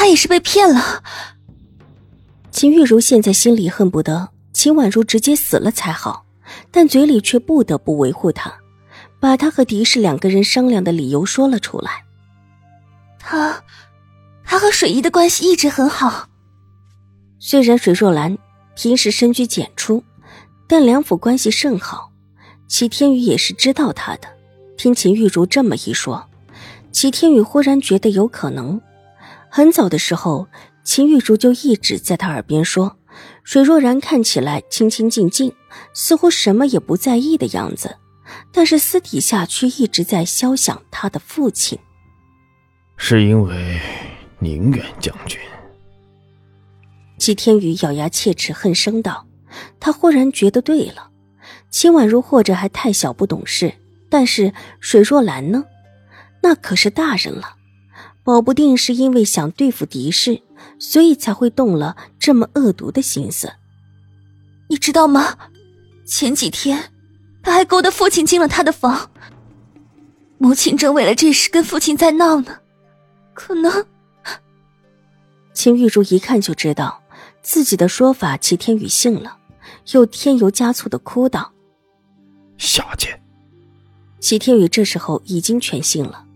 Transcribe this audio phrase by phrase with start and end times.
[0.00, 1.04] 他也是被骗了。
[2.50, 6.24] 秦玉茹现在心里恨不得秦婉如直接死了才好，
[6.70, 8.50] 但嘴里却不得不维护她，
[9.20, 12.02] 把她和狄氏两个人商量的理由说了出来。
[13.18, 13.62] 他，
[14.42, 16.30] 他和水姨的关系一直很好。
[17.38, 18.38] 虽然水若兰
[18.74, 20.02] 平时深居简出，
[20.66, 22.10] 但两府关系甚好。
[22.68, 24.28] 齐天宇也是知道他的。
[24.78, 26.26] 听秦玉茹这么一说，
[26.90, 28.80] 齐天宇忽然觉得有可能。
[29.52, 30.48] 很早的时候，
[30.84, 32.96] 秦玉竹就一直在他耳边说
[33.42, 35.52] ：“水若然看起来清清静静，
[35.92, 37.96] 似乎什么也不在意的样子，
[38.52, 41.76] 但是私底下却一直在肖想他的父亲。”
[42.96, 43.80] 是因为
[44.38, 45.40] 宁远将军。
[47.18, 49.26] 齐天宇咬牙切齿，恨声道
[49.80, 51.10] ：“他忽然觉得对了，
[51.70, 53.74] 秦婉如或者还太小不懂事，
[54.08, 55.64] 但是水若兰呢？
[56.40, 57.56] 那可是大人了。”
[58.22, 60.42] 保不定是因为想对付敌视，
[60.78, 63.52] 所以才会动了这么恶毒的心思。
[64.68, 65.36] 你知道吗？
[66.06, 66.92] 前几天
[67.42, 69.10] 他还勾搭父亲进了他的房，
[70.38, 72.58] 母亲正为了这事跟父亲在闹呢。
[73.32, 73.86] 可能，
[75.54, 77.02] 秦玉茹一看就知道
[77.42, 79.38] 自己的说法齐天宇信了，
[79.92, 81.52] 又添油加醋的哭道
[82.58, 83.22] ：“下贱！”
[84.20, 86.26] 齐天宇这时候已经全信了。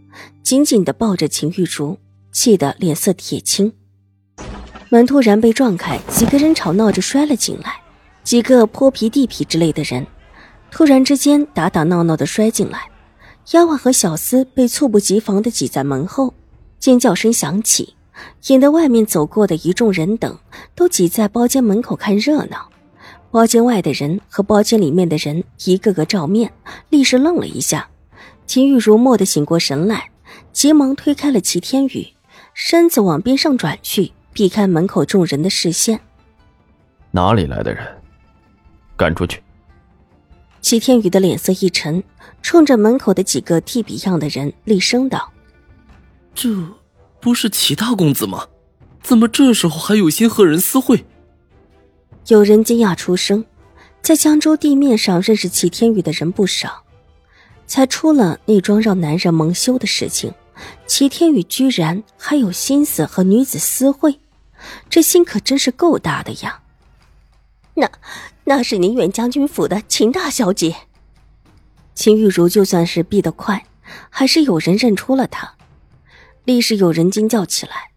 [0.45, 1.99] 紧紧的抱着秦玉竹，
[2.31, 3.73] 气得脸色铁青。
[4.91, 7.81] 门突然被撞开，几个人吵闹着摔了进来，
[8.23, 10.07] 几个泼皮地痞之类的人，
[10.71, 12.83] 突然之间打打闹闹的摔进来。
[13.53, 16.35] 丫鬟和小厮被猝不及防的挤在门后，
[16.79, 17.95] 尖叫声响起，
[18.49, 20.39] 引得外面走过的一众人等
[20.75, 22.69] 都挤在包间门口看热闹。
[23.31, 26.53] 包间外的人和包间里面的人一个个照面，
[26.91, 27.89] 立时愣了一下。
[28.47, 30.11] 秦玉如蓦地醒过神来。
[30.55, 32.07] 急忙推开了齐天宇，
[32.55, 36.01] 身子往边上转去，避开门口众人的视线。
[37.11, 37.85] 哪里来的人？
[38.97, 39.43] 赶出去！
[40.61, 42.03] 齐天宇的脸色一沉，
[42.41, 45.33] 冲着门口的几个替比样的人厉声道
[46.33, 46.49] ：“这
[47.21, 48.47] 不是齐大公子吗？
[49.03, 51.05] 怎么这时候还有心和人私会？”
[52.29, 53.45] 有人惊讶出声，
[54.01, 56.85] 在江州地面上认识齐天宇的人不少。
[57.67, 60.31] 才出了那桩让男人蒙羞的事情，
[60.87, 64.21] 齐天宇居然还有心思和女子私会，
[64.89, 66.63] 这心可真是够大的呀！
[67.75, 67.91] 那
[68.45, 70.77] 那是宁远将军府的秦大小姐。
[71.95, 73.67] 秦玉茹就算是避得快，
[74.11, 75.55] 还是有人认出了她，
[76.45, 77.91] 立时有人惊叫起来。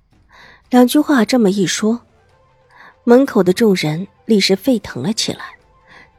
[0.69, 2.01] 两句话这么一说，
[3.03, 5.57] 门口的众人立时沸腾了起来。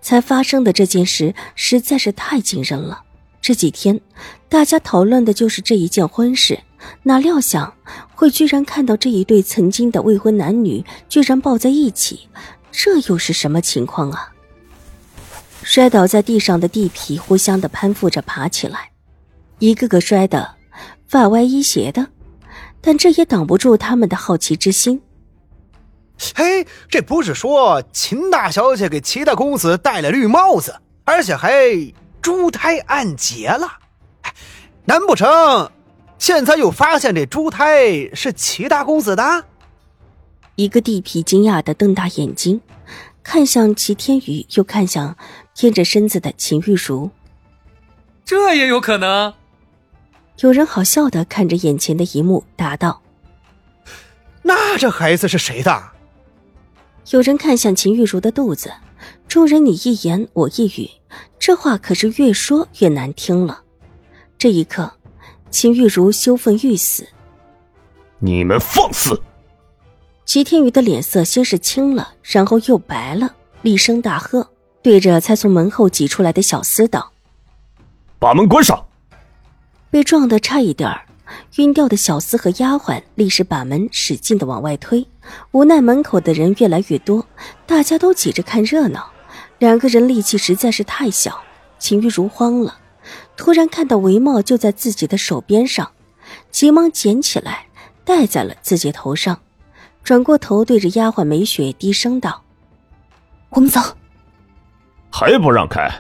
[0.01, 3.03] 才发生的这件事实在是太惊人了。
[3.49, 3.99] 这几天，
[4.51, 6.61] 大家讨论的就是这一件婚事，
[7.05, 7.73] 哪料想
[8.15, 12.29] 会居然看到这一对曾经的未婚男女居然抱在一起，
[12.71, 14.35] 这又是什么情况啊？
[15.63, 18.91] 摔倒在地上的地皮互相的攀附着爬起来，
[19.61, 20.57] 一个个摔得
[21.07, 22.09] 发歪衣斜的，
[22.83, 25.01] 但这也挡不住他们的好奇之心。
[26.35, 30.77] 嘿，这不是说秦大小姐给齐大公子戴了绿帽子，
[31.07, 31.51] 而且还……
[32.21, 33.79] 珠胎暗结了，
[34.85, 35.71] 难不成
[36.19, 39.45] 现在又发现这珠胎是齐大公子的？
[40.57, 42.61] 一个地痞惊讶的瞪大眼睛，
[43.23, 45.17] 看向齐天宇，又看向
[45.55, 47.11] 贴着身子的秦玉茹。
[48.25, 49.33] 这也有可能？
[50.41, 53.01] 有人好笑的看着眼前的一幕，答道
[54.43, 55.91] ：“那这孩子是谁的？”
[57.11, 58.73] 有人看向秦玉茹的肚子。
[59.29, 60.89] 众人你一言我一语，
[61.39, 63.63] 这话可是越说越难听了。
[64.39, 64.91] 这一刻，
[65.51, 67.07] 秦玉茹羞愤欲死。
[68.19, 69.21] 你们放肆！
[70.25, 74.49] 齐天宇的脸色先是青了，然后又白了，厉声大喝，
[74.83, 77.13] 对着才从门后挤出来的小厮道
[78.19, 78.87] ：“把门关上！”
[79.91, 81.07] 被撞得差一点儿
[81.57, 85.07] 晕掉的小厮和丫鬟立时把门使劲的往外推，
[85.53, 87.27] 无奈门口的人越来越多，
[87.67, 89.11] 大家都挤着看热闹。
[89.59, 91.43] 两个人力气实在是太小，
[91.79, 92.79] 秦玉如慌了，
[93.37, 95.91] 突然看到帷帽就在自己的手边上，
[96.51, 97.67] 急忙捡起来
[98.05, 99.41] 戴在了自己头上，
[100.05, 102.45] 转过头对着丫鬟梅雪低声道
[103.51, 103.81] ：“我们走。”
[105.11, 105.91] 还不让开？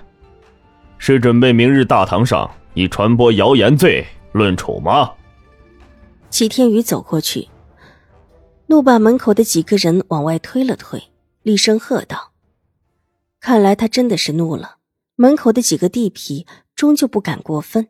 [0.98, 5.10] 是准备明日大堂上以传播谣言罪论处吗？
[6.30, 7.48] 齐天宇走过去，
[8.66, 11.02] 怒把门口的几个人往外推了推，
[11.42, 12.30] 厉声喝道
[13.40, 14.76] ：“看来他真的是怒了。”
[15.20, 16.46] 门口的几个地痞
[16.76, 17.88] 终究不敢过分，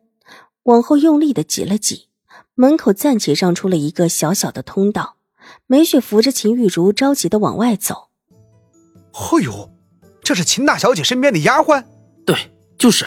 [0.63, 2.07] 往后用力的挤了挤，
[2.55, 5.17] 门口暂且让出了一个小小的通道。
[5.67, 8.09] 梅雪扶着秦玉茹，着急的往外走。
[9.13, 9.71] 哎呦，
[10.23, 11.83] 这是秦大小姐身边的丫鬟？
[12.25, 12.35] 对，
[12.77, 13.05] 就是。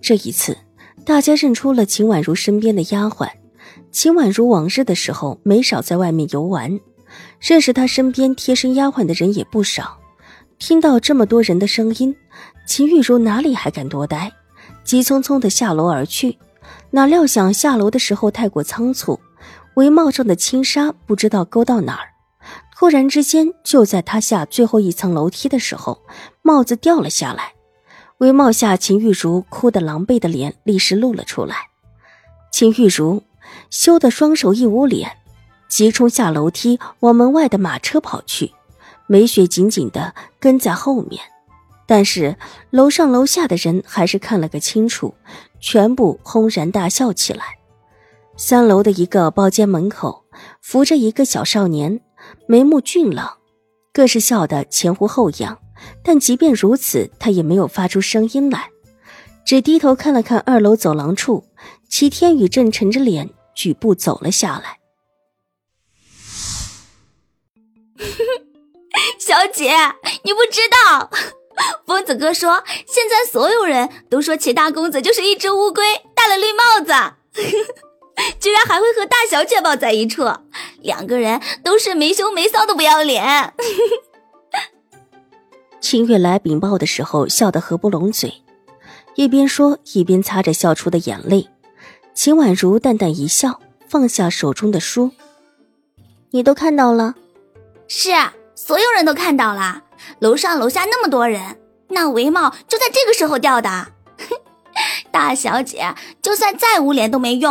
[0.00, 0.56] 这一次，
[1.04, 3.30] 大家认出了秦婉如身边的丫鬟。
[3.92, 6.80] 秦婉如往日的时候没少在外面游玩，
[7.40, 9.99] 认识她身边贴身丫鬟的人也不少。
[10.60, 12.14] 听到这么多人的声音。
[12.66, 14.30] 秦玉茹哪里还敢多待，
[14.84, 16.38] 急匆匆的下楼而去。
[16.90, 19.18] 哪料想下楼的时候太过仓促，
[19.74, 22.06] 帷帽上的轻纱不知道勾到哪儿，
[22.76, 26.02] 突然之间，就在他下最后一层楼梯的时候，
[26.42, 27.54] 帽子掉了下来。
[28.18, 31.56] 帷帽下，秦玉茹哭得狼狈的脸立时露了出来。
[32.52, 33.22] 秦玉茹
[33.70, 35.10] 羞得双手一捂脸，
[35.68, 38.52] 急冲下楼梯，往门外的马车跑去。
[39.10, 41.20] 梅雪紧紧的跟在后面。
[41.84, 42.36] 但是
[42.70, 45.12] 楼上楼下的人还是看了个清楚，
[45.58, 47.58] 全部轰然大笑起来。
[48.36, 50.24] 三楼的一个包间门口
[50.62, 52.00] 扶着一个小少年，
[52.46, 53.38] 眉目俊朗，
[53.92, 55.58] 更是笑得前呼后仰。
[56.04, 58.70] 但即便如此，他也没有发出声音来，
[59.44, 61.44] 只低头看了看二楼走廊处，
[61.88, 64.78] 齐天宇正沉着脸举步走了下来。
[69.30, 69.70] 小姐，
[70.24, 71.08] 你不知道。
[71.86, 75.84] 疯子哥说：“现在所有人都说齐大公子就是一只乌龟
[76.16, 76.92] 戴了绿帽子，
[78.40, 80.24] 居然还会和大小姐抱在一处，
[80.80, 83.54] 两个人都是没羞没臊的不要脸。
[85.80, 88.42] ”秦月来禀报的时候笑得合不拢嘴，
[89.14, 91.48] 一边说一边擦着笑出的眼泪。
[92.14, 95.12] 秦婉如淡淡一笑，放下手中的书
[96.32, 97.14] ：“你都看到了？
[97.86, 98.10] 是，
[98.66, 99.84] 所有人都看到了。”
[100.18, 101.58] 楼上楼下那么多人，
[101.88, 103.88] 那围帽就在这个时候掉的。
[105.10, 107.50] 大小姐就算再捂脸都没用，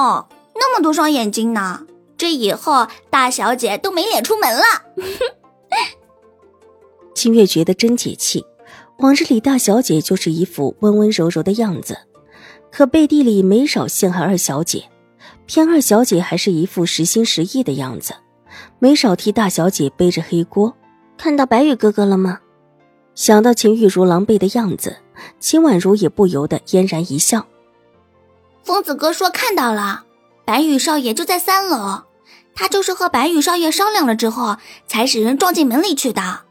[0.55, 1.85] 那么多双眼睛呢，
[2.17, 4.63] 这以后大小姐都没脸出门了。
[7.15, 8.45] 清月觉得真解气，
[8.99, 11.97] 往日里大小姐就是一副温温柔柔的样子，
[12.71, 14.85] 可背地里没少陷害二小姐，
[15.45, 18.13] 偏二小姐还是一副实心实意的样子，
[18.79, 20.75] 没少替大小姐背着黑锅。
[21.19, 22.39] 看到白羽哥哥了吗？
[23.13, 24.95] 想到秦玉茹狼狈的样子，
[25.37, 27.45] 秦婉如也不由得嫣然一笑。
[28.63, 30.05] 疯子哥说看到了，
[30.45, 32.03] 白羽少爷就在三楼，
[32.55, 34.55] 他就是和白羽少爷商量了之后，
[34.87, 36.43] 才使人撞进门里去的。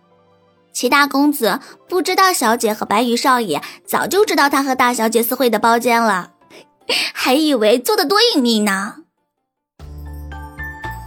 [0.75, 6.33] 齐大公子不知道小姐和白羽少爷早就知道他和大小姐私会的包间了，
[7.15, 8.97] 还以为做的多隐秘呢。